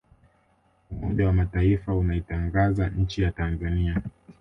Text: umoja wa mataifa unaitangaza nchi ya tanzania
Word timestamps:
umoja 0.91 1.25
wa 1.27 1.33
mataifa 1.33 1.95
unaitangaza 1.95 2.89
nchi 2.89 3.21
ya 3.21 3.31
tanzania 3.31 4.01